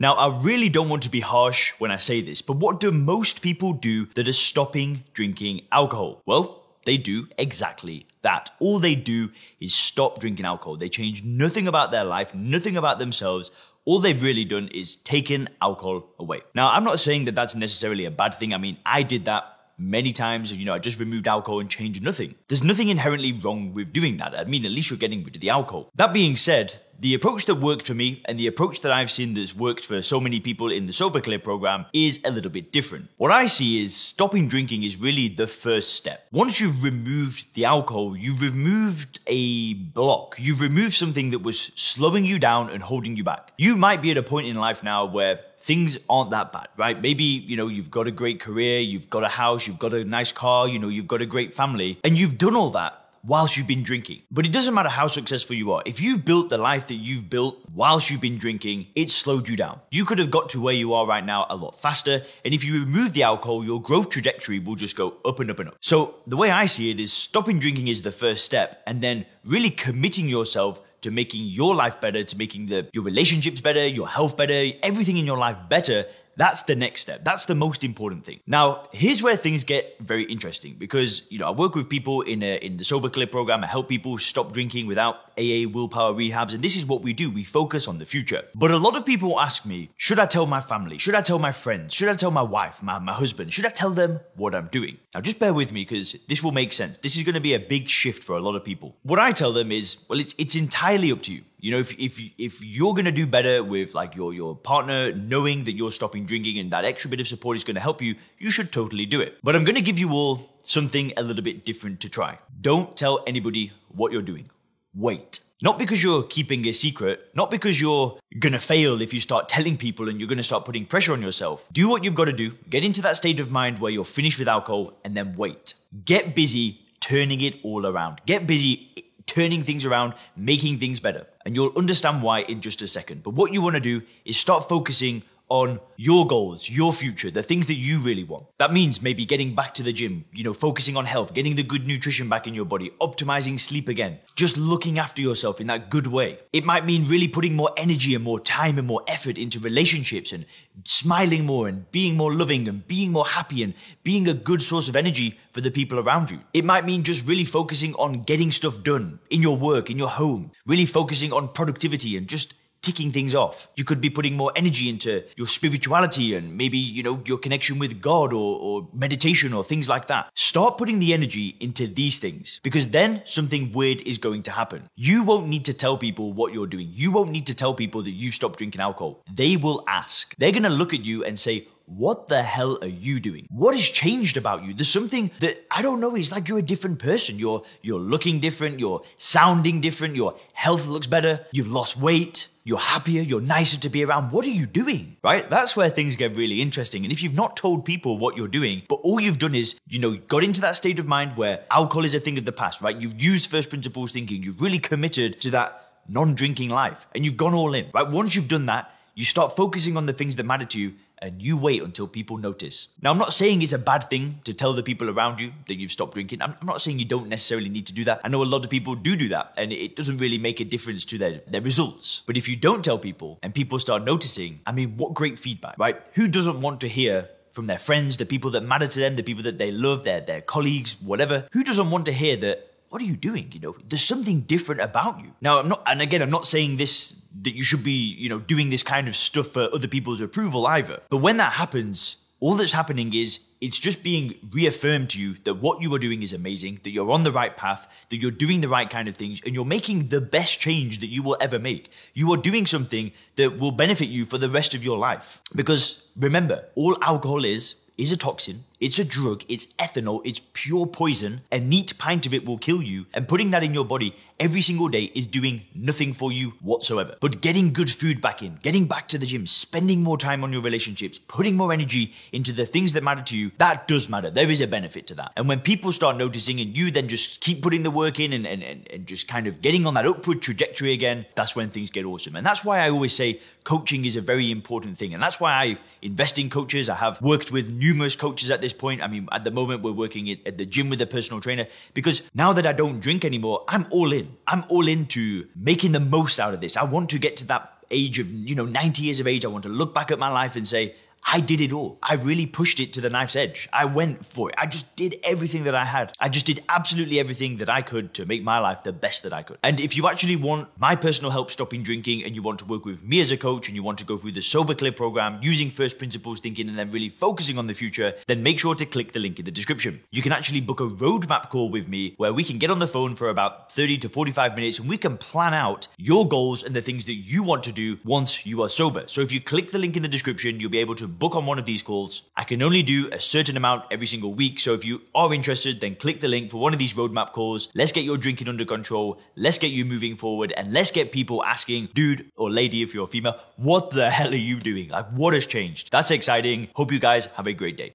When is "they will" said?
179.32-179.84